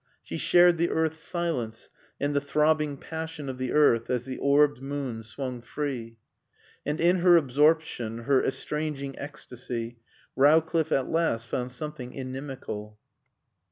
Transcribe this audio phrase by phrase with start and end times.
[0.23, 1.87] She shared the earth's silence
[2.19, 6.17] and the throbbing passion of the earth as the orbed moon swung free.
[6.83, 9.99] And in her absorption, her estranging ecstasy,
[10.35, 12.97] Rowcliffe at last found something inimical.